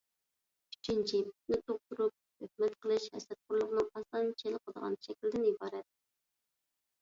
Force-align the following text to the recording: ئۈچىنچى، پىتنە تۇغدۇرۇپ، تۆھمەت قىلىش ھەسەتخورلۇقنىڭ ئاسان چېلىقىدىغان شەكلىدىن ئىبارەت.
ئۈچىنچى، 0.75 1.19
پىتنە 1.25 1.59
تۇغدۇرۇپ، 1.67 2.15
تۆھمەت 2.39 2.77
قىلىش 2.87 3.05
ھەسەتخورلۇقنىڭ 3.17 3.93
ئاسان 4.01 4.33
چېلىقىدىغان 4.41 4.97
شەكلىدىن 5.09 5.47
ئىبارەت. 5.53 5.89